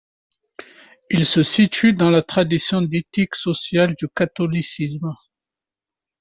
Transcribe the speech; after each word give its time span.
Il 1.11 1.27
se 1.27 1.43
situe 1.43 1.93
dans 1.93 2.09
la 2.09 2.23
tradition 2.23 2.81
d'éthique 2.81 3.35
sociale 3.35 3.93
du 3.93 4.09
catholicisme. 4.09 5.13